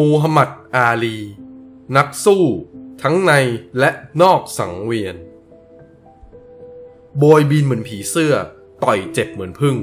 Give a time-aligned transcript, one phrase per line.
[0.00, 1.18] มูฮัมหมัดอาลี
[1.96, 2.44] นักสู้
[3.02, 3.32] ทั้งใน
[3.78, 3.90] และ
[4.22, 5.16] นอกสังเวียน
[7.18, 8.34] โบยบินเหมือนผีเสื้อ
[8.84, 9.76] ต่อยเจ็บเหมือนพึ่ง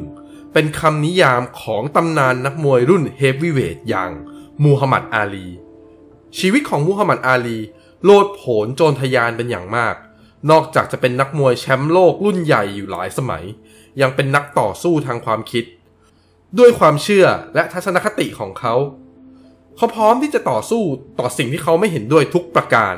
[0.54, 4.12] เป็นคำนิยามของตำนานนักมวยรุ่นเฮฟวีเวทอย่าง
[4.64, 5.48] มูฮัมหมัดอาลี
[6.38, 7.60] ชีวิตของมูฮัมหมัดอาลี
[8.04, 9.96] โลดโผนโจรทยานเป็นอย่างมาก
[10.52, 13.44] นอกจากจะเป็นนักมวยแชมป์โลกรุ่นใหญ่อยู่หลายสมัย
[14.02, 15.66] ยังเป็นนักต่อสู้ทางความคิด
[16.57, 18.76] ด้วยความเชื่อและทัศนคติของเขา
[19.80, 20.84] เขาพร้อมที่จะต่อสู้
[21.20, 22.95] ต่อสิ่งที่เขาไม่เห็นด้วยทุกประการ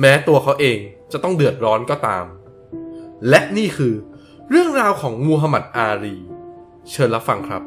[0.00, 0.78] แม้ตัวเขาเอง
[1.12, 2.24] จะต้องเดือดร้อนก็ตาม
[3.28, 3.94] และนี่คือ
[4.50, 6.16] เรื่องราวของมูฮัมหมัดอารี
[6.90, 7.62] เชิญรับฟังครับ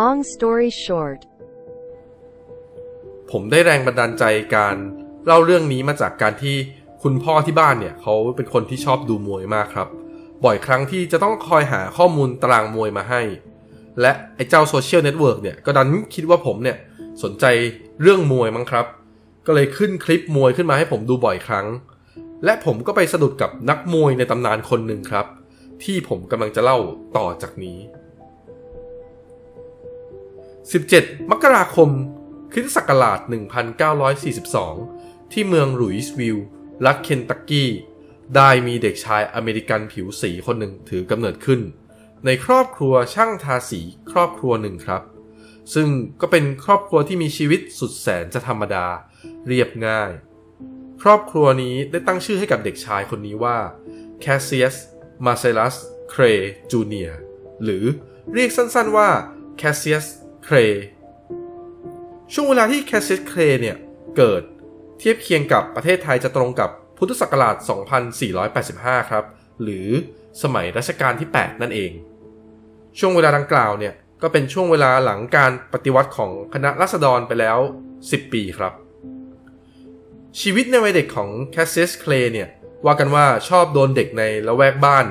[0.00, 1.20] Long story short,
[3.30, 4.24] ผมได้แรงบันดาลใจ
[4.56, 4.76] การ
[5.26, 6.56] เล่าเรื่องนี้มาจากการที่
[7.02, 9.88] คุณพ่อที่บ้านเนี่ยเขาเป็นคนที่ชอบดูมวยมากครับ
[10.44, 13.22] บ่อยครั้งที่จะต้องคอยหาข้อมูลตารางมวยมาให้
[14.00, 16.76] และไอ้เจ้า social network เนี่ยก็ดันคิดว่าผมเนี่ย
[17.22, 17.44] สนใจ
[18.02, 18.86] เรื่องมวยมั้งครับ
[19.46, 21.66] ก็เลยขึ้นคลิปมวยขึ้นมาให้ผมดูบ่อยครั้ง
[22.44, 25.26] และผมก็ไปสะดุดกับนักมวยในตำนานคนหนึ่งครับ
[25.84, 26.78] ที่ผมกำลังจะเล่า
[27.16, 27.78] ต่อจากนี้
[30.72, 31.90] 17 มกราคม
[32.52, 33.18] คริสตศักราช
[34.46, 36.46] 1942 ที่เมืองหลุยส์วิลล์
[36.86, 37.70] รัฐเคนตักกี้
[38.36, 41.60] ได้มีเด็กชายอเมริกันผิวสีคนหนึ่งถือกำเนิดขึ้น
[42.26, 45.02] ในครอบครัวช่างทาสีครอบครัวหนึ่งครับ
[45.74, 45.88] ซึ่ง
[46.20, 48.86] ก็เป็นครอบครัวที่มีชีวิตสุดแสนจะธรรมดา
[49.46, 50.10] เรียบง่าย
[51.02, 53.58] ครอบครัวนี้ได้ตั้งชื่อให้กับเด็กชายคนนี้ว่า
[54.24, 54.76] Cassius
[55.24, 55.76] Marcellus
[56.12, 56.40] Cray
[56.72, 57.12] Jr.
[57.64, 57.84] หรือ
[58.32, 59.08] เรียกสั้นๆว่า
[59.56, 60.06] แคสเซียส
[60.44, 60.74] Cassius Cray
[62.32, 63.76] ช่วงเวลาที่ Cassius Clay เนี่ย
[64.16, 64.42] เกิด
[64.98, 67.56] เทียบเคียงกับประเทศไทยจะตรงกับพุทธศักราช
[68.32, 69.24] 2485 ครับ
[69.62, 69.88] หรือ
[70.42, 71.92] สมัยรัชกาลที่ 8 นั่นเอง
[72.98, 77.58] ช่วงเวลาดังกล่าวเนี่ยก็เป็นช่วงเวลาหลังการปฏิวัติของคณะรัษฎรไปแล้ว
[77.98, 78.72] 10 ปีครับ
[80.40, 82.48] ชีวิตในวัยเด็กของ Cassius Clay เนี่ย
[82.86, 85.06] ว่ากันว่าชอบโดนเด็กในละแวกบ้าน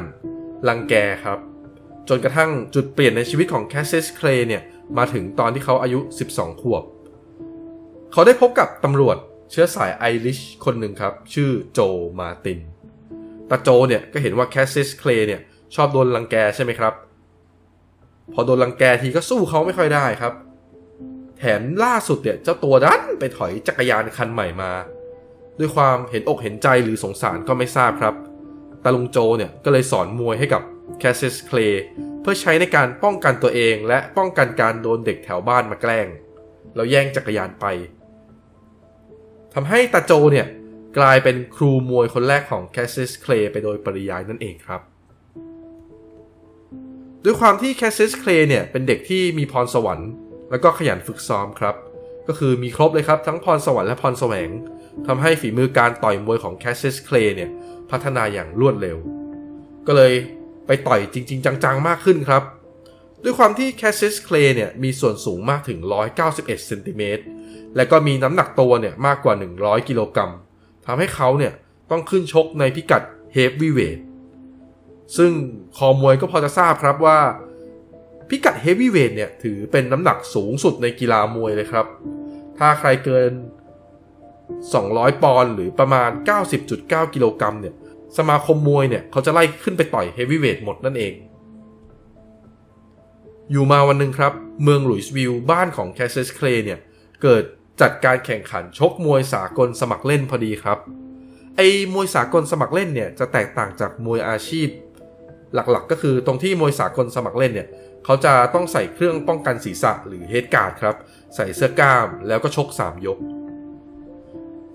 [0.67, 0.93] รังแก
[1.23, 1.39] ครับ
[2.09, 4.63] จนกระทั่งจุดเปลี่ยนในชีวิตของ Cassius Clay เนี่ย
[4.97, 5.99] มาถึงตอนที่เขาอายุ
[6.31, 6.83] 12 ขวบ
[8.11, 9.17] เขาได้พบกับตำรวจ
[9.51, 11.79] เชื้อสายไอริชคนหนึ่งครับ ชื่อ Joe
[12.19, 12.59] Martin
[13.49, 15.41] ตาโจเนี่ยก็เห็นว่า Cassius Clay เนี่ย
[15.75, 16.93] ชอบโดนรังแกใช่ไหมครับ
[18.33, 20.33] พอโดนรังแกทีก็สู้เขาไม่ค่อยได้ครับ
[21.38, 24.72] แถมล่าสุดเนี่ยเจ้าตัวดันไปถอยจักรยานคันใหม่มา
[25.59, 28.16] ด้วยความเห็นอกเห็นใจหรือสงสารก็ไม่ทราบครับ
[28.83, 30.61] ตาลุงโจเนี่ยก็เลยสอนมวยให้กับ
[31.00, 31.57] Cassius Clay
[32.23, 36.07] เพื่อใช้ในการป้องกันตัวเองและป้องกันการโดนเด็กแถวบ้านมาแกล้ง
[36.75, 37.66] แล้วแย่งจักรยานไป
[39.53, 40.47] ทำให้ตาโจเนี่ย
[40.97, 44.81] กลายเป็นครูมวยคนแรกของ Cassius Clay ไปโดยปริยายนั่นเองครับ
[47.23, 50.09] ด้วยความที่ Cassius Clay เนี่ยเป็นเด็กที่มีพรสวรรค์
[50.51, 51.75] แล้วก็ขยันฝึกซ้อมครับ
[52.28, 54.50] ก็คือมีครบเลยครับ ทั้งพรสวรรค์และพรแสวง
[55.07, 57.50] ทำให้ฝีมือการต่อยมวยของ Cassius Clay เนี่ย
[57.91, 58.97] พัฒนาอย่างรวดเร็ว
[59.88, 60.13] ก็เลย
[60.68, 62.44] ไปต่อยจริง ๆ จังๆ มากขึ้นครับ
[63.24, 65.79] ด้วยความที่ Cassius Clay เนี่ยมีส่วนสูงมากถึง
[66.18, 67.24] 191เซนติเมตร
[67.75, 70.31] และก็มีน้ำหนักตัวเนี่ยมากกว่า 100 กิโลกรัม
[70.85, 71.53] ทำให้เขาเนี่ย
[71.91, 73.03] ต้องขึ้นชกในพิกัด
[73.34, 74.00] เฮฟวีเวท
[75.18, 75.31] ซึ่ง
[75.78, 77.19] คอมวยก็พอจะทราบครับว่า
[78.29, 81.85] พิกัดเฮฟวีเวทเนี่ยถือเป็นน้ำหนักสูงสุดในกีฬามวยเลยครับ
[82.57, 83.31] ถ้าใครเกิน
[84.47, 86.09] 200 ปอนด์หรือประมาณ
[86.62, 87.75] 90.9 กิโลกรัมเนี่ย
[88.18, 91.13] สมาคมมวยเนี่ยเขาจะไล่ขึ้นไปต่อยเฮฟวีเวทหมดนั่นเอง
[93.51, 96.79] อยู่มาวันหนึ่งครับ เมืองหลุยส์วิลบ้านของ Cassius Clay เนี่ย
[97.23, 97.44] เกิด
[97.81, 100.78] จัดการแข่งขันชกมวยสากลสมัครเล่นพอดีครับ
[101.57, 104.68] ไอ้มวยสากลสมัครเล่นเนี่ยจะแตกต่างจากมวยอาชีพ
[105.53, 107.68] หลักๆ ก็คือตรงที่มวยสากลสมัครเล่นเนี่ย
[108.06, 110.96] เขาจะต้องใส่เครื่องป้องกันศีรษะหรือ head guard ครับ
[111.35, 113.17] ใส่เสื้อกล้ามแล้วก็ชก 3 ยก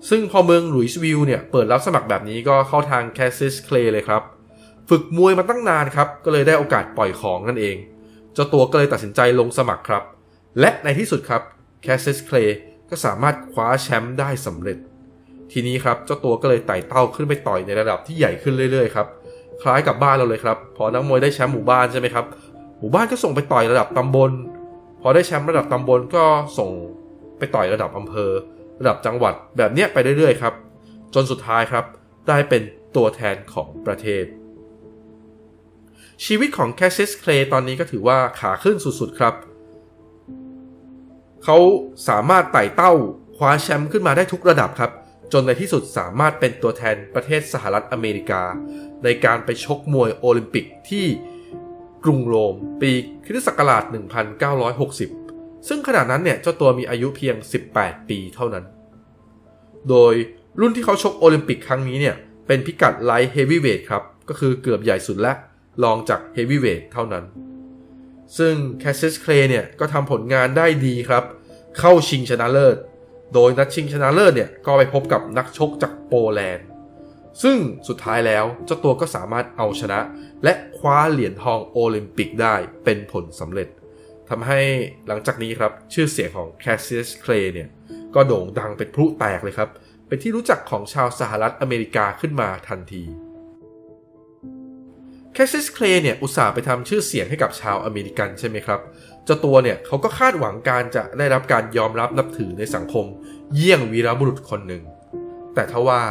[0.09, 4.21] ซึ่งพอเมืองหลุยส์วิลเนี่ยเปิดรับสมัครแบบนี้ก็เข้าทาง Cassius Clay เลยครับ
[4.89, 7.75] ฝึกมวยมาตั้งนานครับ ก็เลยได้โอกาสปล่อยของนั่นเอง
[8.33, 10.03] เจ้าตัวก็เลยตัดสินใจลงสมัครครับ
[10.59, 11.41] และในที่สุดครับ
[11.83, 12.37] Cassius Clay
[12.89, 14.77] ก็สามารถคว้าแชมป์ได้สำเร็จ
[15.51, 19.07] ทีนี้ครับเจ้าตัวก็เลยไต่เต้าขึ้นไปต่อยในระดับที่ใหญ่ขึ้นเรื่อยๆครับ
[19.61, 22.25] คล้ายกับบ้านเราเลยครับ พอนักมวยได้แชมป์หมู่บ้านใช่ไหมครับ
[22.79, 24.31] หมู่บ้านก็ส่งไปต่อยระดับตำบล
[25.01, 26.23] พอได้แชมป์ระดับตำบลก็
[26.57, 26.69] ส่ง
[27.37, 28.31] ไปต่อยระดับอำเภอ
[28.79, 30.53] ระดับจังหวัดแบบนี้ไปเรื่อยๆครับ
[31.13, 31.85] จนสุดท้ายครับ
[32.27, 32.61] ได้เป็น
[32.95, 34.25] ตัวแทนของประเทศ
[36.25, 39.33] ชีวิตของ Cassius Clay ตอนนี้ก็ถือว่าขาขึ้นสุดๆครับ
[41.43, 41.57] เขา
[42.09, 42.93] สามารถไต่เต้า
[43.37, 44.91] คว้าแชมป์ขึ้นมาได้ทุกระดับครับ
[45.33, 48.43] จนในที่สุดสามารถเป็นตัวแทนประเทศสหรัฐอเมริกา
[49.03, 51.05] ในการไปชกมวยโอลิมปิกที่
[52.03, 52.91] กรุงโรม ปี
[53.25, 53.83] คริสตศักราช
[54.79, 55.28] 1960
[55.67, 57.35] ซึ่งขณะนั้นเนี่ยเจ้าตัวมีอายุเพียง
[57.71, 58.65] 18 ปีเท่านั้น
[59.89, 60.13] โดย
[60.59, 62.15] รุ่นที่เขาชกโอลิมปิกครั้งนี้เนี่ย
[62.47, 65.33] เป็นพิกัดไลท์เฮฟวีเวทครับ ก็คือเกือบใหญ่สุดและ
[65.83, 67.23] รองจากเฮฟวีเวทเท่านั้น
[68.37, 71.23] ซึ่ง Cassius Clay เนี่ย ก็ทำผลงานได้ดีครับ
[71.79, 72.77] เข้าชิงชนะเลิศ
[73.33, 76.67] โดยนัดชิงชนะเลิศเนี่ย ก็ไปพบกับนักชกจากโปแลนด์
[77.43, 77.57] ซึ่ง
[77.87, 79.99] สุดท้ายแล้วเจ้าตัวก็สามารถเอาชนะ
[80.43, 83.67] และคว้าเหรียญทองโอลิมปิกได้เป็นผลสำเร็จ
[84.29, 84.59] ทำให้
[85.07, 87.69] หลังจากนี้ครับ ชื่อเสียงของ Cassius Clay เนี่ย
[88.15, 89.69] ก็โด่งดังเป็นพลุแตกเลยครับ
[90.07, 93.03] เป็นที่รู้จักของชาวสหรัฐอเมริกาขึ้นมาทันที
[95.33, 98.79] Cassius Clay เนี่ย อุตส่าห์ไปทำชื่อเสียงให้กับชาวอเมริกันใช่ไหมครับ
[99.25, 103.05] เจ้าตัวเนี่ยเขาก็คาดหวังการจะได้รับการยอมรับนับถือในสังคม
[103.55, 104.83] เยี่ยงวีรบุรุษคนหนึ่ง
[105.55, 106.01] แต่ทว่า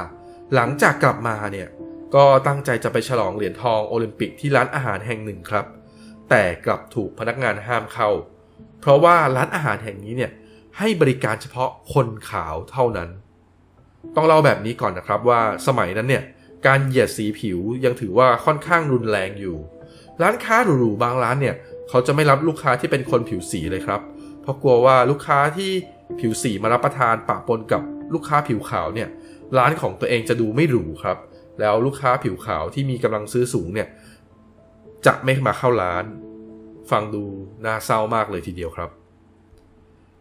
[0.54, 1.68] หลังจากกลับมาเนี่ย
[2.14, 5.66] ก็ตั้งใจจะไปฉลองเหรียญทองโอลิมปิกที่ร้านอาหารแห่งหนึ่งครับ
[6.30, 8.10] แต่กลับถูกพนักงานห้ามเข้า
[8.80, 10.30] เพราะว่าร้านอาหารแห่งนี้เนี่ย
[10.78, 13.08] ให้บริการเฉพาะคนขาวเท่านั้น
[14.16, 16.24] ต้องเล่าแบบนี้ก่อนนะครับว่าสมัยนั้นเนี่ย
[16.66, 19.56] การเหยียดสีผิวยังถือว่าค่อนข้างรุนแรงอยู่
[20.22, 21.54] ร้านค้าหรูๆบางร้านเนี่ย
[21.88, 24.00] เขาจะไม่รับลูกค้าที่เป็นคนผิวสีเลยครับ
[24.42, 25.70] เพราะกลัวว่าลูกค้าที่
[26.20, 27.82] ผิวสีมารับประทานปะปนกับ
[28.14, 29.08] ลูกค้าผิวขาวเนี่ย
[29.58, 31.18] ร้านของตัวเองจะดูไม่หรูครับ
[31.60, 33.88] แล้วลูกค้าผิวขาวที่มีกำลังซื้อสูงเนี่ย
[35.06, 36.04] จะไม่มาเข้าร้าน
[36.90, 37.24] ฟังดู
[37.64, 38.90] น่าเศร้ามากเลยทีเดียวครับ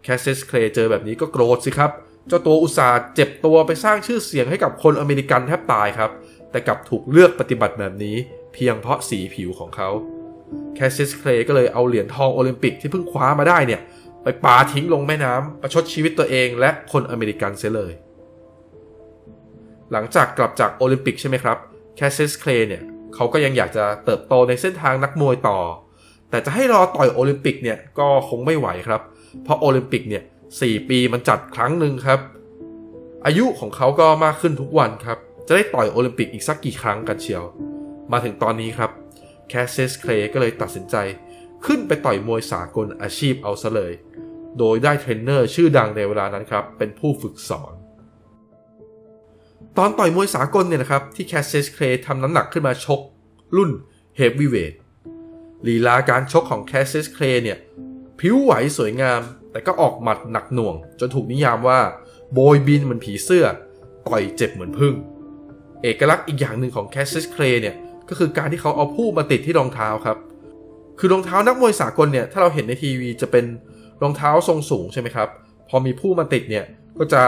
[0.04, 1.92] แคสเซสเคลเจอแบบนี้ก็โกรธสิครับ
[2.28, 6.12] เจ้าตัวอุตส่าห์เจ็บตัวไปสร้างชื่อเสียงให้กับคนอเมริกันแทบตายครับ
[6.52, 8.16] แต่กลับถูกเลือกปฏิบัติแบบนี้
[8.54, 9.90] เพียงเพราะสีผิวของเขา
[10.76, 13.82] แคสเซสเคลก็เลยเอาเหรียญทองโอลิมปิกที่เพิ่งคว้ามาได้เนี่ย
[14.24, 17.94] ไปปาทิ้งลงแม่น้ำประชดชีวิตตัวเองและคนอเมริกันเสียเลย
[19.92, 21.58] หลังจากกลับจากโอลิมปิกใช่ไหมครับ
[21.96, 22.84] แคสเซสเคลเนี่ย
[23.18, 25.60] เขาก็ยังอยากจะเติบโตในเส้นทางนักมวยต่อ
[26.30, 29.02] แต่จะให้รอต่อยโอลิมปิกเนี่ยก็คงไม่ไหวครับ
[29.44, 30.24] เพราะโอลิมปิกเนี่ย
[30.56, 32.20] 4ปีมันจัดครั้งหนึ่งครับ
[33.26, 35.18] อายุของเขาก็มากขึ้นทุกวันครับ
[35.48, 37.44] จะได้ต่อยโอลิมปิกอีกสักกี่ครั้งกันเชียว
[38.12, 38.92] มาถึงตอนนี้ครับ
[39.50, 40.96] แคสเซสเคลก็เลยตัดสินใจ
[41.66, 43.94] ขึ้นไปต่อยมวยสากลอาชีพเอาซะเลย
[44.60, 47.74] โดยได้เทรนเนอร์ชื่อดังในเวลานั้นครับ เป็นผู้ฝึกสอน
[49.78, 53.00] ตอนต่อยมวยสากลเนี่ยนะครับ ที่แคสเซสเคลทำน้ำหนักขึ้นมาชก
[53.56, 53.72] รุ่น
[54.16, 54.74] เฮฟวีเวท
[55.68, 57.58] ลีลาการชกของแคสเซียสเคลย์เนี่ย
[58.20, 59.22] พลิ้วไหวสวยงาม
[59.52, 61.80] แต่ก็ออกหมัดหนักหน่วง จนถูกนิยามว่า
[62.34, 63.46] โบยบินเหมือนผีเสื้อ
[64.08, 64.94] ต่อยเจ็บเหมือนผึ้ง
[65.84, 67.76] เอกลักษณ์อีกอย่างหนึ่งของแคสเซสเคลเนี่ย
[68.10, 70.18] ก็คือการที่เขาเอาพู่มาติดที่รองเท้าครับ
[71.00, 73.46] คือรองเท้านักมวยสากลเนี่ย ถ้าเราเห็นในทีวีจะเป็น
[74.02, 75.28] รองเท้าทรงสูงใช่ไหมครับ
[75.70, 76.66] พอมีพู่มาติดเนี่ย
[76.98, 77.22] ก็จะ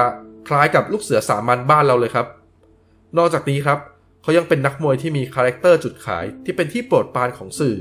[0.48, 2.28] คล้ายกับลูกเสือสามัญบ้านเราเลยครับ
[3.18, 3.80] นอกจากนี้ครับ
[4.22, 7.78] เขายังเป็นนักมวยที่มี character จุดขายที่เป็นที่โปรดปรานของสื่อ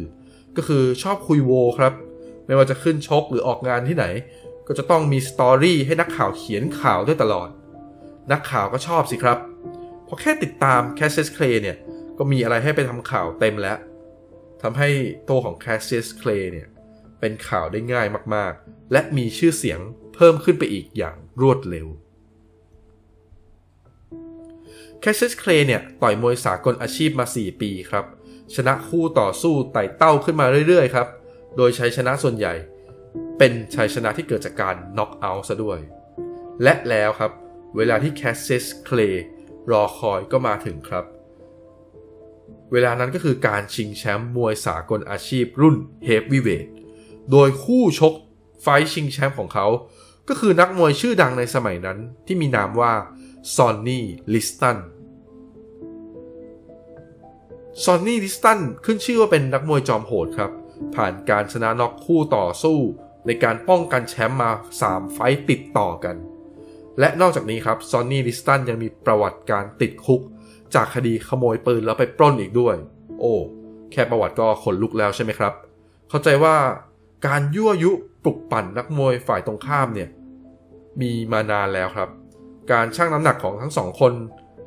[0.57, 1.93] ก็คือชอบคุยโวครับ
[2.47, 4.07] ไม่ว่าจะขึ้นชกหรือออกงานที่ไหน
[4.67, 7.49] ก็จะต้องมี story ให้นักข่าวเขียนข่าวด้วยตลอด
[8.33, 9.39] นักข่าวก็ชอบสิครับ
[10.07, 11.77] พอแค่ติดตามแคสเซสเคลเนี่ย
[12.19, 13.79] ก็มีอะไรให้ไปทำข่าวเต็มแล้ว
[14.63, 14.89] ทำให้
[15.29, 16.69] ตัวของแคสเซสเคลเนี่ย
[17.21, 19.81] เป็นข่าวได้ง่ายมากๆ และมีชื่อเสียง
[20.15, 21.87] เพิ่มขึ้นไปอีกอย่างรวดเร็ว
[25.01, 28.05] แคสเซสเคลเนี่ยต่อยมวยสากลอาชีพมา 4 ปีครับ
[28.55, 31.09] ชนะคู่ต่อสู้ไต่เต้าขึ้นมาเรื่อยๆครับ
[31.57, 32.55] โดยชัยชนะส่วนใหญ่
[33.39, 35.79] เป็นชัยชนะที่เกิดจากการน็อกเอาท์ซะด้วย
[36.63, 37.33] และแล้วครับ
[37.77, 38.99] เวลาที่แคสซิสเคล
[39.71, 41.05] รอคอยก็มาถึงครับ
[42.73, 46.67] เวลานั้นก็คือการชิงแชมป์มวยสากลอาชีพรุ่นเฮฟวีเวท
[47.31, 48.15] โดยคู่ชก
[48.63, 49.67] ไฟต์ชิงแชมป์ของเขา
[50.29, 52.93] ก็คือนักมวยชื่อดังในสมัยนั้นที่มีนามว่า
[53.55, 54.79] ซอนนี่ลิสตัน
[57.85, 60.51] ซอนนี่ลิสตันขึ้นชื่อว่าเป็นนักมวยจอมโหดครับ
[60.95, 62.79] ผ่านการชนะน็อกคู่ต่อสู้
[63.27, 64.51] ในการป้องกันแชมป์มา
[64.83, 66.17] 3 ไฟต์ติดต่อกัน
[66.99, 70.21] และนอกจากนี้ครับซอนนี่ลิสตันยังมีประวัติการติดคุก
[70.75, 72.77] จากคดีขโมยปืนแล้วไปปล้นอีกด้วย
[73.21, 73.35] โอ้
[73.93, 75.53] แค่ประวัติก็ขนลุกแล้วใช่ไหมครับ
[76.09, 76.57] เข้าใจว่า
[77.27, 77.91] การยั่วยุ
[78.25, 80.09] ปลุกปั่นนักมวยฝ่ายตรงข้ามเนี่ย
[81.01, 82.09] มีมานานแล้วครับ
[82.71, 84.13] การชั่งน้ำหนักของทั้งสองคน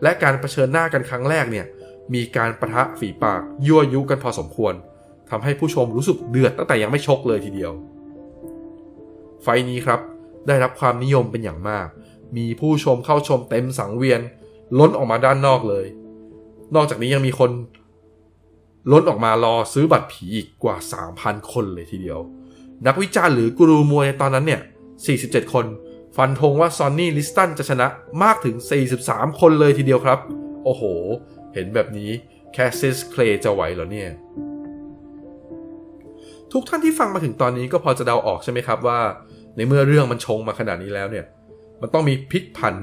[0.03, 1.65] และการรเผชิญหน้ากันครั้งแรกเนี่ย
[2.13, 4.74] มีการประทะฝีปากยั่วยุกันพอสมควร
[5.29, 7.72] ทำให้ผู้ชมรู้สึกเดือดตั้งแต่ยังไม่ชกเลยทีเดียว
[9.43, 10.00] ไฟนี้ครับ
[10.48, 11.88] ได้รับความนิยมเป็นอย่างมาก
[12.38, 14.22] มีผู้ชมเข้าชมเต็มสังเวียน
[14.79, 15.86] ล้นออกมาด้านนอกเลย
[16.75, 17.51] นอกจากนี้ยังมีคน
[18.91, 20.75] ล้นออกมารอซื้อบัตรผีอีกกว่า
[21.13, 22.20] 3,000 คนเลยทีเดียว
[22.88, 24.62] นักวิจารณ์หรือกูรูมวยในตอนนั้นเนี่ย
[25.08, 25.65] 47 คน
[26.18, 27.88] ฟันธงว่าซอนนี่ลิสตันจะชนะ
[28.24, 28.56] มากถึง
[28.98, 30.20] 43 คนเลยทีเดียวครับ
[30.65, 30.84] โอ้โห
[31.53, 32.10] เห็นแบบนี้
[32.53, 34.10] แคสซิสเคลจะไหวเหรอเนี่ย
[36.51, 39.00] ทุกท่านที่ฟังมาถึงตอนนี้ก็พอจะเดาออกใช่ไหมครับว่า
[39.56, 41.25] ในเมื่อเรื่องมันชงมาขนาดนี้แล้วเนี่ย
[41.82, 42.75] มันต้องมีพลิกผัน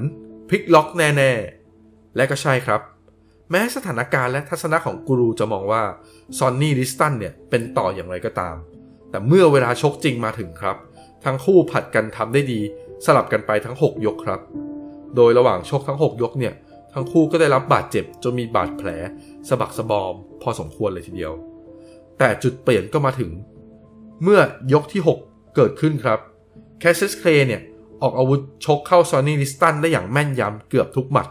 [0.49, 1.31] พลิกล็อกแน่
[1.73, 2.81] ๆ และก็ใช่ครับ
[3.51, 5.83] แม้สถานการณ์และทัศนะของกูรูจะมองว่า
[6.37, 8.55] ซอนนี่ลิสตันเนี่ยเป็นต่ออย่างไรก็ตาม
[9.09, 10.77] แต่เมื่อเวลาชกจริงมาถึงครับ
[11.25, 12.61] ทั้งคู่ผัดกันทำได้ดี
[13.05, 14.39] สลับกันไปทั้ง 6 ยกครับ
[15.15, 16.53] โดยระหว่างชกทั้ง 6 ยกเนี่ย
[16.93, 18.89] ทั้งคู่ก็ได้รับบาดเจ็บจนมีบาดแผล
[19.49, 21.33] สะบักสะบอม พอสมควรเลยทีเดียว
[22.17, 23.31] แต่จุดเปลี่ยนก็มาถึง
[24.23, 24.39] เมื่อ
[24.73, 26.19] ยกที่ 6 เกิดขึ้นครับ
[26.79, 27.61] แคสซิสเคลเนี่ย
[28.01, 31.27] ออกอาวุธชกเข้าซอนนี่ลิสตันได้อย่างแม่นยำเกือบทุกหมัด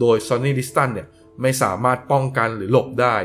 [0.00, 1.06] โดยซอนนี่ลิสตันเนี่ย
[1.40, 3.16] ไม่สามารถป้องกันหรือหลบได้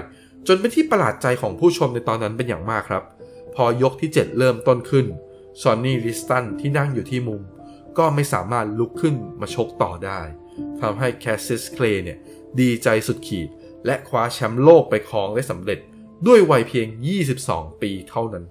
[0.48, 3.04] จนเป็นที่ประหลาดใจของผู้ชมในตอนนั้นเป็นอย่างมากครับ
[3.56, 5.06] พอยกที่ 7 เริ่มต้นขึ้น
[5.62, 7.42] ซอนนี่ลิสตันที่นั่งอยู่ที่มุม
[7.98, 10.22] ก็ไม่สามารถลุกขึ้นมาชกต่อได้
[10.82, 12.18] ทำให้แคสซิสเคลเนี่ย
[12.60, 13.50] ดีใจสุดขีด
[13.86, 15.80] และคว้าแชมป์โลกไปครองได้สำเร็จ
[16.28, 16.88] ด้วยวัยเพียง
[17.34, 18.46] 22 ปีเท่านั้น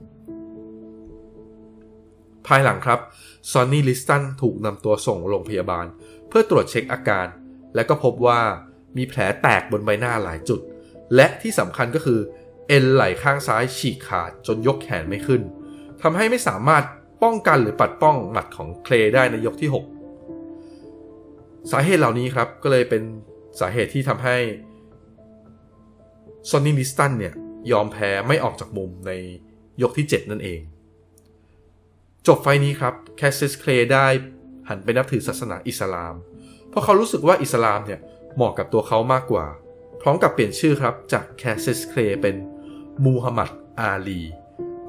[2.46, 3.00] ภายหลังครับ
[3.50, 5.86] ซอนนี่ลิสตันถูกนำตัวส่งโรงพยาบาล
[6.28, 7.26] เพื่อตรวจเช็คอาการ
[7.74, 8.40] และก็พบว่า
[8.96, 10.60] มีแผลแตกบนใบหน้าหลายจุด
[11.14, 12.20] และที่สำคัญก็คือ
[12.68, 15.42] เอ็นไหล่ข้างซ้ายฉีกขาดจนยกแขนไม่ขึ้น
[16.02, 16.84] ทำให้ไม่สามารถ
[17.22, 23.02] ป้องกันหรือปัดป้องหมัดของเคลได้ในยกที่ 6 สาเหตุเหล่านี้ครับก็เลยเป็น
[23.60, 24.36] สาเหตุที่ทำให้
[26.50, 27.34] ซอนนี่ลิสตันเนี่ย
[27.72, 29.12] ยอมแพ้ไม่ออกจากมุมใน
[29.82, 30.60] ยกที่ 7 นั่นเอง
[32.26, 34.06] จบไฟต์นี้ครับแคสซิสเคลได้
[34.68, 36.14] หันไปนับถือศาสนาอิสลาม
[36.68, 38.00] เพราะเขารู้สึกว่าอิสลามเนี่ย
[38.34, 39.46] เหมาะกับตัวเขามากกว่า
[40.00, 42.36] พร้อมกับเปลี่ยนชื่อครับจากแคสซิสเคลเป็น
[43.04, 44.22] มูฮัมหมัดอาลี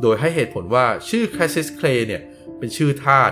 [0.01, 2.21] โดยให้เหตุผลว่าชื่อแคสซิสเคลเนี่ย
[2.57, 3.31] เป็นชื่อทาส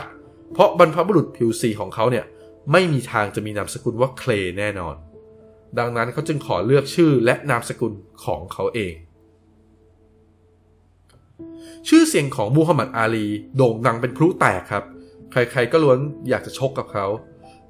[0.53, 2.25] เพราะบรรพบุรุษผิวสีของเขาเนี่ย
[2.71, 4.95] ไม่มีทางจะมีนามสกุลว่าเคลแน่นอน
[5.79, 7.93] ดังนั้นเขาจึงขอเลือกชื่อและนามสกุล
[8.23, 8.93] ของเขาเอง
[11.89, 14.83] ชื่อเสียงของมูฮัมหมัดอาลีโด่งดังเป็นพลุแตกครับ
[15.31, 17.05] ใครๆก็ล้วนอยากจะชกกับเขา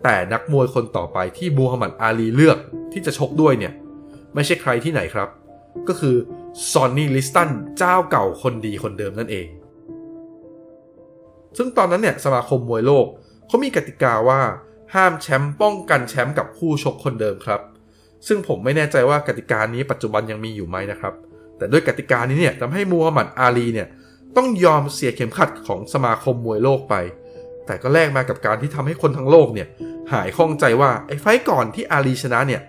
[0.04, 2.58] แต่นักมวยคนต่อไปที่มูฮัมหมัดอาลีเลือก
[2.94, 3.74] ที่จะชกด้วยเนี่ย
[4.34, 5.30] ไม่ใช่ใครที่ไหนครับ
[5.88, 6.16] ก็คือ
[6.72, 9.48] ซอนนี่ลิสตันเจ้าเก่าคนดีคนเดิมนั่นเอง
[11.58, 13.06] ซึ่งตอนนั้นเนี่ยสมาคมมวยโลก
[13.48, 14.42] เขามีกติกาว่า
[14.94, 17.62] ห้ามแชมป์ป้องกันแชมป์กับคู่ชกคนเดิมครับ
[18.28, 21.14] ซึ่งผมไม่แน่ใจว่ากติกานี้ปัจจุบันยังมีอยู่ไหมนะครับ
[21.58, 23.88] แต่ด้วยกติกานี้เนี่ยทำให้มูฮัมหมัดอาลีเนี่ย
[24.38, 26.96] ต้องยอมเสียเข็มขัดของสมาคมมวยโลกไป
[27.66, 29.68] แต่ก็แลกมากับการที่ทำให้คนทั้งโลกเนี่ย
[30.14, 32.62] หายข้องใจว่าไอ้ไฟก่อนที่อาลีชนะเนี่ย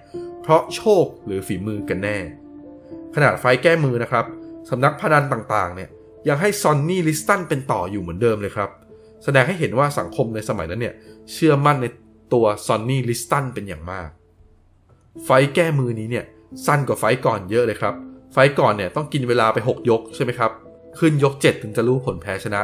[0.42, 2.18] เพราะโชคหรือฝีมือกันแน่
[3.20, 4.24] ขนาดไฟแก้มือนะครับ
[4.70, 5.88] สำนักพนันต่างๆเนี่ย
[6.28, 8.70] ยังให้ซอนนี่ลิสตันเป็นต่ออยู่เหมือนเดิมเลยครับ
[9.24, 10.94] แสดงให้เห็นว่าสังคมในสมัยนั้นเนี่ย
[11.32, 11.86] เชื่อมั่นใน
[12.32, 14.08] ตัวซอนนี่ลิสตันเป็นอย่างมาก
[15.24, 16.24] ไฟต์แก้มือนี้เนี่ย
[16.66, 17.94] สั้นกว่าไฟต์ก่อนเยอะเลยครับ
[18.32, 20.50] ไฟต์ก่อนเนี่ยต้องกินเวลาไป 6 ยกใช่ไหมครับ
[20.98, 22.62] ขึ้นยก 7 ถึงจะรู้ผลแพ้ชนะ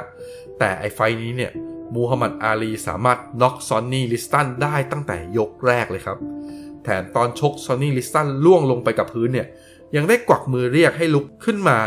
[0.58, 1.50] แต่ไอ้ไฟต์นี้เนี่ย
[1.94, 6.18] มูฮัมหมัดอาลีสามารถน็อกซอนนี่ลิสตันได้ตั้งแต่ยกแรกเลยครับ
[6.84, 9.46] แถมตอนชกซอนนี่ลิสตันร่วงลงไปกับพื้นเนี่ย
[9.97, 11.79] ยังได้กวักมือเรียกให้ลุกขึ้นมา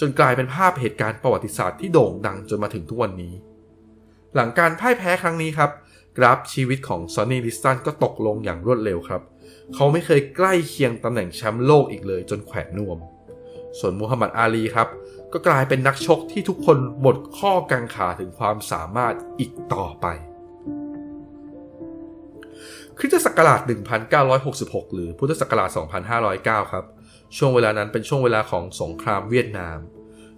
[0.00, 3.34] จนกลายเป็นภาพเหตุการณ์ประวัติศาสตร์ที่โด่งดังจนมาถึงทุกวันนี้
[4.34, 5.70] หลังการพ่ายแพ้ครั้งนี้ครับ
[6.16, 9.22] กราฟชีวิตของซอนนี่ลิสตันก็ตกลงอย่างรวดเร็วครับ
[9.74, 12.98] เขาไม่เคยใกล้เคียงตำแหน่งแชมป์โลกอีกเลยจนแขวนนวม
[13.78, 14.88] ส่วนมูฮัมหมัดอาลีครับ
[15.32, 20.06] ก็กลายเป็นนักชกที่ทุกคนหมดข้อกังขาถึงความสามารถอีกต่อไป
[22.98, 23.60] คริสตศักราช
[24.28, 25.68] 1966 หรือพุทธศักราช
[26.20, 26.84] 2509 ครับ
[27.36, 29.78] ช่วงเวลานั้นเป็นช่วงเวลาของสงครามเวียดนาม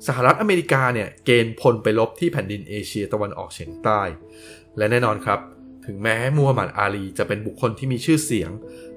[0.06, 4.00] สหรัฐอเมริกาเนี่ยเกณฑ์พลไปลบที่แผ่นดินเอเชียตะวันออกเฉียงใต้
[4.76, 5.40] และแน่นอนครับ
[5.86, 8.50] ถึงแม้มูฮัมหมัดอาลีจะเป็นบุคคลที่มีชื่อเสียง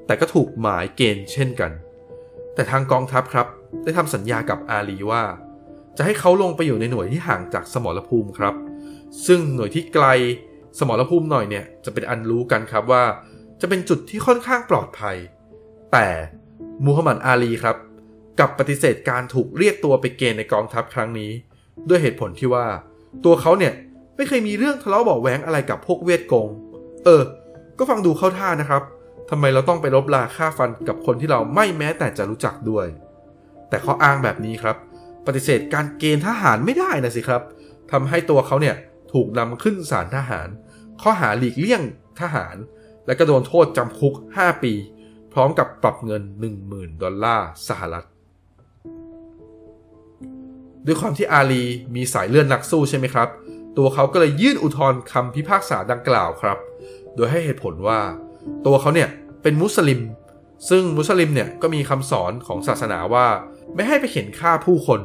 [0.06, 1.72] แต่ก็ถูกหมายเกณฑ์เช่นกัน
[2.56, 3.48] แต่ทางกองทัพครับ
[3.84, 5.24] ได้ทำสัญญากับอาลีว่า
[5.98, 8.56] จะให้เขาลงไปอยู่ในหน่วยที่ห่างจากสมรภูมิครับ
[9.28, 10.06] ซึ่งหน่วยที่ไกล
[10.80, 13.04] สมรภูมิหน่อยเนี่ยจะเป็นอันรู้กันครับว่า
[13.62, 15.16] จะเป็นจุดที่ค่อนข้างปลอดภัย
[15.92, 16.08] แต่
[16.86, 17.76] มูฮัมหมัดอาลีครับ
[18.40, 21.32] กับปฏิเสธการถูกเรียกตัวไปเกณฑ์ในกองทัพครั้งนี้
[21.90, 22.68] ด้วยเหตุผลที่ว่า
[23.26, 23.74] ตัวเขาเนี่ย
[24.16, 26.48] ไม่เคยมีเรื่องทะเลาะเบาแหวงอะไรกับพวกเวทกง
[27.06, 27.24] เออ
[27.78, 28.84] ก็ฟังดูเข้าท่านะครับ
[29.30, 32.88] ทำไมเราต้องไปลบลาค่าฟันกับคนที่เราไม่แม้แต่จะรู้จักด้วย
[33.70, 34.76] แต่เขาอ้างแบบนี้ครับ
[35.26, 37.42] ปฏิเสธการเกณฑ์ทหารไม่ได้นะสิครับ
[37.92, 38.76] ทำให้ตัวเขาเนี่ย
[39.14, 40.48] ถูกนำขึ้นศาลทหาร
[41.02, 41.82] ข้อหาหลีกเลี่ยง
[42.22, 42.56] ทหาร
[43.06, 44.74] และก็โดนโทษจำคุก 5 ปี
[45.34, 46.24] พร้อมกับปรับเงิน
[46.62, 48.06] 10,000 ดอลลาร์สหรัฐ
[50.88, 51.64] ด้วยความที่อาลี
[51.96, 53.30] มีสายเลือดนักสู้ใช่ไหมครับ
[53.78, 56.58] ตัวเขาก็เลยยื่นอุทธรณ์คำพิพากษาดังกล่าวครับ
[57.16, 58.00] โดยให้เหตุผลว่า
[58.66, 59.10] ตัวเขาเนี่ย
[59.42, 60.02] เป็นมุสลิม
[60.70, 63.28] ซึ่งมุสลิมเนี่ยก็มีคำสอนของศาสนาว่า
[63.76, 65.02] ไม่ให้ไปเข็นฆ่าผู้คน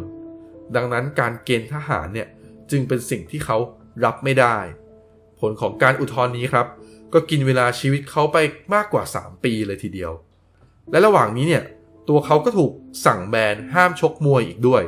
[0.77, 2.29] ดังนั้นการเกณฑ์ทหารเนี่ย
[2.71, 3.57] จึงเป็นสิ่งที่เขา
[4.05, 4.57] รับไม่ได้
[5.41, 6.67] ผลของการอุทธรณ์นี้ครับ
[7.12, 8.37] ก็กินเวลาชีวิตเขาไป
[8.75, 10.12] มากกว่า 3 ปีเลยทีเดียว
[10.91, 11.65] และระหว่างนี้เนี่ย
[12.09, 12.73] ตัวเขาก็ถูก
[13.07, 14.83] สั่งแบนห้ามชกมวยอีกด้วย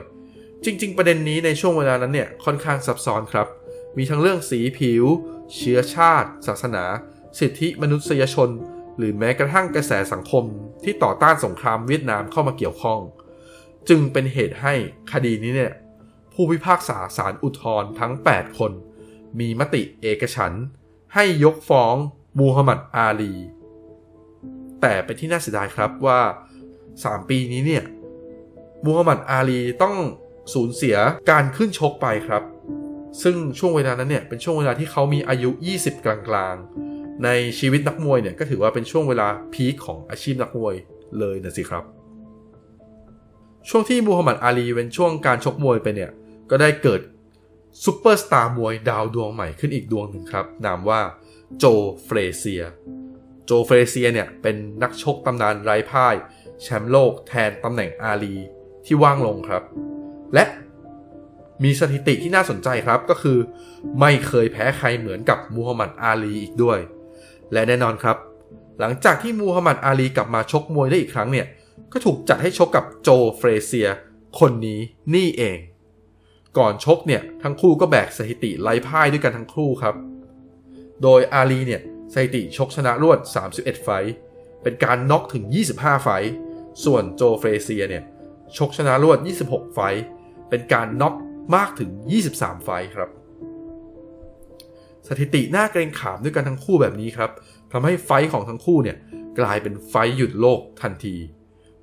[0.64, 3.47] จริง ๆ ประเด็นนี้ในช่วงเวลานั้นเนี่ยค่อนข้างซับซ้อนครับ
[3.97, 5.04] มีทั้งเรื่องสีผิว
[5.56, 6.85] เชื้อชาติ ศาสนา
[7.38, 8.50] สิทธิมนุษยชน
[8.97, 10.44] หรือแม้กระทั่งกระแสสังคม
[10.85, 13.00] ที่ต่อต้านสงครามเวียดนามเข้ามาเกี่ยวข้อง
[13.88, 14.75] จึงเป็นเหตุให้
[15.12, 15.73] คดีนี้เนี่ย
[16.33, 18.73] ผู้พิพากษาศาลอุทธรณ์ทั้ง 8 คน
[19.40, 20.52] มีมติเอกฉัน
[21.14, 21.94] ให้ยกฟ้อง
[22.38, 23.35] มูฮัมหมัดอาลี
[24.80, 26.21] แต่เป็นที่น่าเสียดายครับว่า
[26.75, 27.85] 3 ปีนี้เนี่ย
[28.85, 29.97] มูฮัมหมัดอาลีต้อง
[30.53, 30.97] สูญเสีย
[31.31, 32.43] การขึ้นชกไปครับ
[33.23, 40.75] ซึ่งช่วงเวลานั้นเนี่ยเป็นช่วงเวลาที่เขามีอายุ 20 กลางๆ ในชีวิตนักมวยเนี่ยก็ถือว่าเป็นช่วงเวลา peak ของอาชีพนักมวย
[41.19, 41.85] เลยนะสิครับ
[43.69, 46.11] ช่วงที่มูฮัมหมัดอาลีเว้นช่วงการชกมวยไปเนี่ย
[46.51, 47.01] ก็ได้เกิด
[47.85, 51.01] ซูเปอร์สตาร์มวยดาวดวงใหม่ขึ้นอีกดวงหนึ่งครับ นามว่า
[51.59, 51.65] โจ
[52.05, 52.64] เฟรเซียร์
[53.45, 56.15] โจเฟรเซียร์เนี่ยเป็นนักชกตำนานไร้พ่าย
[56.63, 58.35] แชมป์โลกแทนตำแหน่งอาลี
[58.87, 59.63] ที่ว่างลงครับ
[60.35, 60.45] และ
[61.64, 63.38] มีสถิติที่น่าสนใจครับก็คือ
[64.00, 66.78] ไม่เคยแพ้ใครเหมือนกับมูฮัมหมัดอาลีอีกด้วย
[67.52, 68.16] และแน่นอนครับ
[68.81, 71.47] หลังจากที่มูฮัมหมัดอาลีกลับมาชกมวยได้อีกครั้งเนี่ย
[71.93, 73.88] ก็ถูกจัดให้ชกกับโจเฟรเซีย
[74.40, 74.81] คนนี้
[75.14, 75.59] นี่เอง
[76.59, 79.95] ก่อนชกเนี่ย ทั้งคู่ก็แบกสถิติไล่พ่ายด้วยกันทั้งคู่ครับ
[81.02, 83.19] โดยอาลีเนี่ยสถิติชกชนะรวด
[83.52, 83.88] 31 ไฟ
[84.62, 86.09] เป็นการน็อกถึง 25 ไฟต์
[86.85, 88.02] ส่วนโจเฟรเซียเนี่ย
[88.57, 89.81] ชกชนะรวด 26 ไฟต์
[90.49, 91.15] เป็นการน็อก
[91.55, 91.91] มากถึง
[92.27, 93.11] 23 ไฟต์ครับ
[95.09, 97.31] สถิติน่าเกรงขามด้วยกันทั้งคู่แบบนี้ครับ
[97.73, 98.97] ทำให้ไฟต์ของทั้งคู่เนี่ย
[99.40, 101.17] กลายเป็นไฟต์หยุดโลกทันที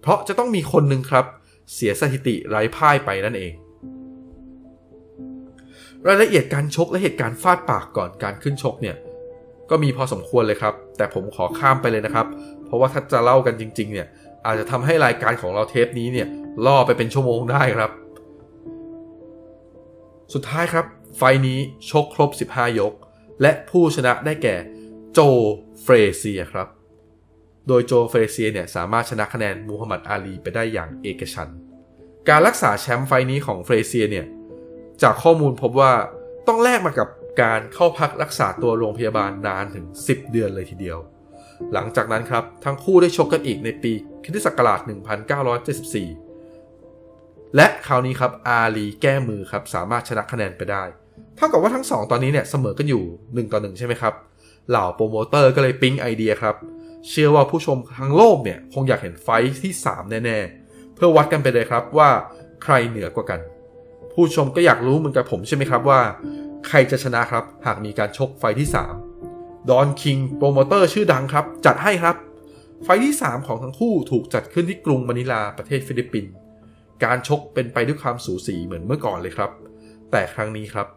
[0.02, 1.26] เพราะจะต้องมีคนหนึ่งครับ
[1.74, 3.54] เสียสถิติไร้พ่ายไปนั่นเอง
[6.08, 8.96] รายละเอียดการชกและเหตุการณ์ฟาดปากก่อนการขึ้นชกเนี่ย
[9.70, 12.28] ก็มีพอสมควรเลยครับ แต่ผมขอข้ามไปเลยนะครับ
[12.66, 14.08] เพราะว่าถ้าจะเล่ากันจริง ๆ เนี่ย
[14.46, 16.28] อาจจะทำให้รายการของเราเทปนี้เนี่ย
[16.66, 17.92] ล่อไปเป็นชั่วโมงได้ครับ
[20.34, 20.86] สุดท้ายครับ
[21.18, 22.94] ไฟต์นี้ชกครบ 15 ยก
[23.42, 24.56] และผู้ชนะได้แก่
[25.14, 25.20] โจ
[25.82, 26.68] เฟรเซียครับ
[27.68, 31.50] โดยโจเฟรเซียเนี่ยสามารถชนะคะแนนมูฮัมหมัดอาลีไปได้อย่างเอกฉันท์
[32.30, 34.26] การรักษาแชมป์ไฟต์นี้ของเฟรเซียเนี่ย
[35.04, 35.94] จากข้อมูลพบว่า
[36.48, 37.08] ต้องแลกมากับ
[37.42, 40.98] การเข้าพักรักษาตัวโรงพยาบาลนานถึง 10 เดือนเลยทีเดียว
[41.74, 43.91] หลังจากนั้นครับทั้งคู่ได้ชกกันอีกในปี
[44.24, 44.80] คริสตศักราช
[46.38, 50.84] 1974 และคราวนี้ครับอาลีแก้มือครับสามารถชนะคะแนนไปได้
[51.36, 54.13] เท่ากับว่าทั้ง2ตอนนี้เนี่ยเสมอกันอยู่1ต่อ1ใช่ไหมครับ
[54.69, 56.56] เหล่าโปรโมเตอร์ก็เลยปิ๊งไอเดียครับ
[57.10, 59.30] เชื่อว่าผู้ชมทั้งโลกเนี่ยคงอยากเห็นไฟ
[59.63, 62.10] ที่ 3 แน่ๆ เพื่อวัดกันไปเลยครับว่า
[62.63, 63.39] ใครเหนือกว่ากัน
[64.13, 66.00] ผู้ชมก็อยากรู้เหมือนกับผมใช่ไหมครับว่า
[66.67, 69.11] ใครจะชนะครับหากมีการชกไฟต์ที่ 3
[69.69, 72.15] ดอนคิงโปรโมเตอร์ชื่อดังครับ จัดให้ครับ
[72.84, 76.32] ไฟต์ที่ 3 ของทั้งคู่ถูกจัดขึ้นที่กรุงมะนิลาประเทศฟิลิปปินส์
[77.04, 79.52] การชกเป็นไปด้วยความสูสีเหมือนเมื่อก่อนเลยครับ
[80.12, 80.88] แต่ครั้งนี้ครับ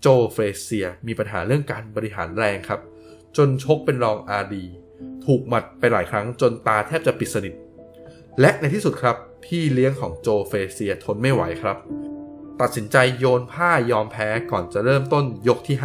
[0.00, 2.80] โจเฟรเซียมีปัญหาเรื่องการบริหารแรงครับ
[3.36, 4.64] จนชกเป็นรองอาลี
[5.24, 7.54] ถูกหมัดไปหลายครั้งจนตาแทบจะปิดสนิท
[8.40, 11.76] และในที่สุดครับ พี่เลี้ยงของโจเฟรเซียทนไม่ไหวครับ
[12.60, 15.76] ตัดสินใจโยนผ้ายอมแพ้ก่อนจะเริ่มต้นยกที่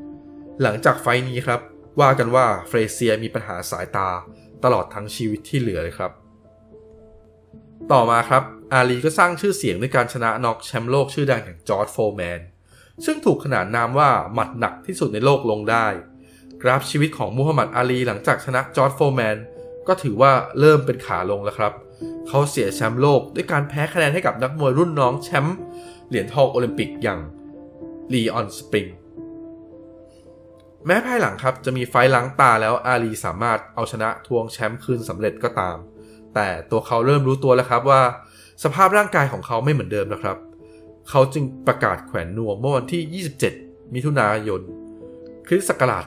[0.00, 1.60] 5 หลังจากไฟต์นี้ครับ
[2.00, 4.08] ว่ากันว่าเฟรเซียมีปัญหาสายตา
[4.64, 6.12] ตลอดทั้งชีวิตที่เหลือเลยครับ
[7.92, 12.40] ต่อมาครับอาลีก็สร้างชื่อเสียงด้วยการชนะน็อกแชมป์โลกชื่อดังอย่างจอร์จ โฟร์แมน
[13.04, 15.86] ซึ่งถูกขนานนามว่าหมัดหนักที่สุดในโลกลงได้
[16.62, 19.36] กราฟชีวิตของมูฮัมหมัดอาลีหลังจากชนะจอร์จ โฟร์แมน
[19.88, 21.72] ก็ถือว่าเริ่มเป็นขาลงแล้วครับ
[22.28, 25.56] เขาเสียแชมป์โลกด้วยการแพ้คะแนนให้กับนักมวยรุ่นน้องแชมป์
[26.08, 27.20] เหรียญทองโอลิมปิกอย่าง
[28.12, 28.86] ลีออนสปิงส์
[30.86, 35.76] แม้ภายหลังครับจะมีไฟต์ล้างตาแล้วอาลีสามารถเอาชนะทวงแชมป์คืนสำเร็จก็ตาม
[36.34, 38.02] แต่ตัวเขาเริ่มรู้ตัวแล้วครับว่า
[38.64, 40.36] สภาพร่างกายของเขาไม่เหมือนเดิมนะครับ
[41.10, 44.60] เขาจึงประกาศแขวนนวมเมื่อวันที่ 27 มิถุนายน
[45.46, 46.04] คริสต์ศักราช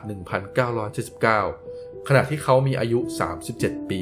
[1.24, 3.00] 1979 ขณะที่เขามีอายุ
[3.46, 4.02] 37 ปี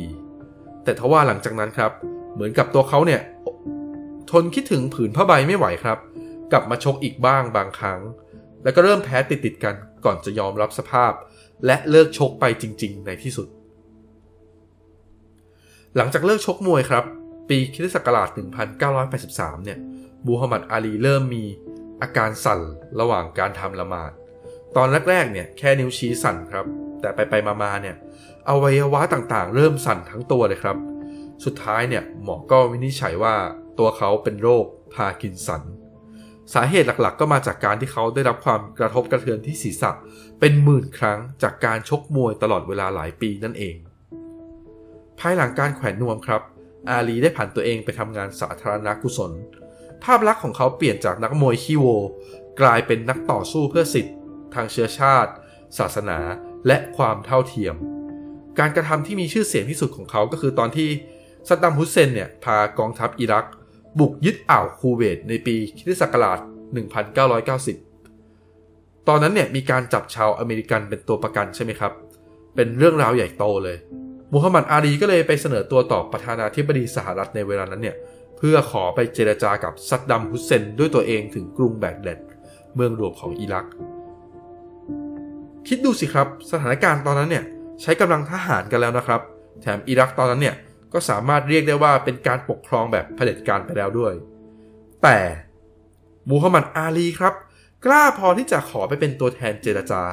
[0.83, 1.91] แต่ทว่าหลังจากนั้นครับ
[2.33, 3.21] เหมือนกับตัวเขาเนี่ย
[4.31, 5.97] ทนคิดถึงผืนผ้าใบไม่ไหวครับ
[6.51, 7.99] กลับมาชกอีกบ้างบางครั้ง
[8.63, 9.75] แล้วก็เริ่มแพ้ติดติดกัน
[10.06, 11.13] ก่อนจะยอมรับสภาพ
[11.66, 13.48] และเลิกชกไปจริง ๆ ในที่สุด
[15.98, 17.04] หลังจากเลิกชกมวยครับ
[17.50, 18.30] ปีคริสต์ศักราช
[18.98, 19.80] 1983 เนี่ย
[20.26, 21.44] มูฮัมหมัดอาลีเริ่มมี
[22.02, 22.60] อาการสั่น
[23.00, 24.12] ระหว่างการทำละหมาด
[24.76, 26.66] ตอนแรกๆเนี่ยแค่นิ้วชี้สั่นครับ
[27.02, 27.96] แต่ไปไปมาๆเนี่ย
[28.50, 30.78] อวัยวะต่างๆ เริ่มสั่นทั้งตัวเลยครับ
[31.46, 33.36] สุดท้ายเนี่ยหมอก็วินิจฉัยว่า
[33.80, 35.63] ตัวเขาเป็นโรคพาร์กินสัน
[36.53, 39.91] สาเหตุหลักๆ ก็มาจากการที่เขาได้รับความกระทบกระเทือนที่ศีรษะ
[40.39, 43.75] เป็นหมื่นครั้งจากการชกมวยตลอดเวลาหลายปีนั่นเอง
[45.19, 46.41] ภายหลังการแขวนนวมครับ
[46.89, 49.32] อาลีได้ผันตัวเองไปทำงานสาธารณกุศล
[50.03, 51.86] ภาพลักษณ์ของเขาเปลี่ยนจากนักมวยขี้โว
[52.62, 54.15] กลายเป็นนักต่อสู้เพื่อสิทธิ์
[54.53, 55.32] ทางเชื้อชาติ
[55.77, 56.19] ศาสนา
[56.67, 57.75] และความเท่าเทียม
[58.60, 60.89] การกระทำที่มีชื่อเสียงที่สุดของเขาก็คือตอนที่
[61.47, 63.45] ซัดดัมฮุสเซนเนี่ยพากองทัพอิรัก
[63.99, 66.39] บุกยึดอ่าวคูเวตในปีคริสต์ศักราช
[68.13, 71.91] 1990 ตอนนั้นเนี่ยมีการจับชาวอเมริกันเป็นตัวประกันใช่ไหมครับ
[72.56, 73.77] เป็นเรื่องราวใหญ่โตเลย
[74.34, 77.95] มูฮัมหมัดอาลีก็เลยไปเสนอตัวต่อประธานาธิบดีสหรัฐในเวลานั้นเนี่ย
[78.38, 82.19] เพื่อขอไปเจรจากับซัดดัมฮุสเซนด้วยตัวเองถึงกรุงแบกแดด
[82.75, 83.65] เมืองหลวงของอิรัก
[85.67, 87.43] คิดดูสิครับ สถานการณ์ตอนนั้นเนี่ย
[87.82, 89.21] ใช้กำลังทหารกันแล้วนะครับ
[89.62, 90.56] แถมอิรักตอนนั้นเนี่ย
[90.93, 94.13] ก็สามารถเรียกได้ว่าเป็นการปกครองแบบเผด็จการไปแล้วด้วย
[95.03, 95.17] แต่
[96.29, 97.34] มูฮัมหมัดอาลีครับ
[97.86, 100.03] กล้าพอที่จะขอไปเป็นตัวแทนเจรจา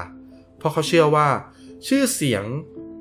[0.59, 1.29] เพราะเขาเชื่อว่า
[1.89, 2.45] ชื่อเสียง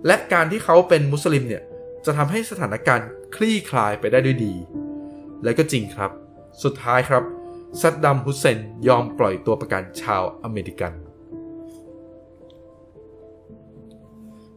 [0.06, 1.64] และการที่เขาเป็นมุสลิมเนี่ย
[2.06, 4.54] จะทำให้สถานการณ์คลี่คลายไปได้ด้วยดี
[5.44, 6.12] และก็จริงครับ
[6.64, 7.24] สุดท้ายครับ
[7.82, 10.94] ซัดดัมฮุสเซนยอมปล่อยตัวประกันชาวอเมริกัน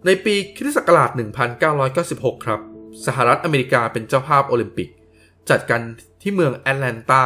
[0.06, 1.11] ในปีคริสต์ศักราช
[1.78, 2.61] 1996 ครับ
[3.07, 4.88] สหรัฐอเมริกาเป็นเจ้าภาพโอลิมปิก
[5.50, 5.81] จัดกัน
[6.22, 7.24] ที่เมืองแอตแลนตา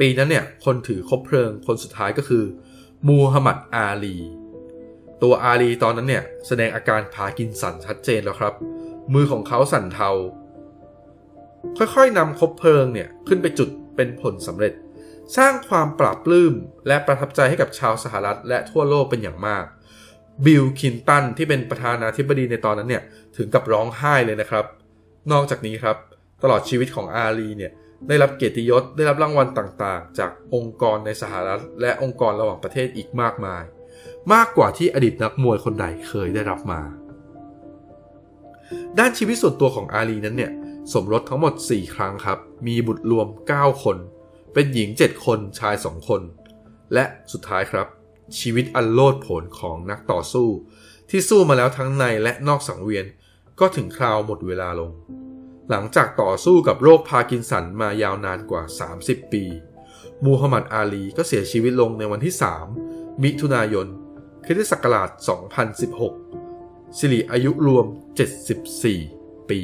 [0.00, 2.44] ปีนั้นเนี่ย คนถือคบเพลิงคนสุดท้ายก็คือ
[3.08, 4.16] มูฮัมหมัดอาลี
[5.22, 8.54] ตัวอาลีตอนนั้นเนี่ย แสดงอาการพากินสันชัดเจนแล้วครับ
[9.14, 10.10] มือของเขาสั่นเทา
[11.78, 14.72] ค่อยๆนำคบเพลิงเนี่ย ขึ้นไปจุดเป็นผลสำเร็จ
[15.36, 16.54] สร้างความปราบปลื้ม
[16.86, 19.64] และประทับใจให้กับชาวสหรัฐและทั่วโลกเป็นอย่างมาก
[20.46, 23.02] บิลคินตันที่เป็นประธานาธิบดีในตอนนั้นเนี่ย
[23.36, 24.64] ถึงกับร้องไห้เลยนะครับ
[25.32, 25.96] นอกจากนี้ครับ
[26.42, 27.72] ตลอดชีวิตของอาลีเนี่ย
[28.08, 33.62] ได้รับเกียรติยศได้รับรางวัลต่างๆ จากองค์กรในสหรัฐ และองค์กรระหว่างประเทศอีกมากมาย
[34.32, 36.80] มากกว่าที่อดีตนักมวยคนใดเคยได้รับมา
[38.98, 40.52] ด้านชีวิตส่วนตัวของอาลีนั้นเนี่ย
[40.92, 43.96] สมรสทั้งหมด 4 ครั้งครับ มีบุตรรวม 9 คน
[44.54, 46.20] เป็นหญิง 7 คนชาย 2 คน
[46.94, 47.86] และสุดท้ายครับ
[48.38, 50.48] ชีวิตอันโลดโผนของนักต่อสู้
[51.10, 53.04] ที่สู้มาแล้วทั้งในและนอกสังเวียน
[53.60, 54.92] ก็ถึงคราวหมดเวลาลง
[55.70, 58.62] หลังจากต่อสู้กับโรคพาร์กินสันมายาวนานกว่า
[58.98, 59.44] 30 ปี
[60.24, 62.34] มูฮัมหมัดอาลีก็เสียชีวิตลงในวันที่
[62.78, 63.86] 3 มิถุนายน
[64.44, 65.08] คริสตศักราช
[66.28, 67.86] 2016 สิริอายุรวม
[68.66, 69.60] 74 ปี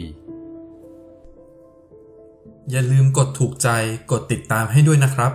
[2.71, 3.69] อย่าลืมกดถูกใจ
[4.11, 5.33] กดติดตามให้ด้วยนะครับ